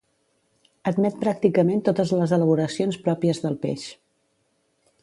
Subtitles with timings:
[0.91, 3.87] Admet pràcticament totes les elaboracions pròpies del peix.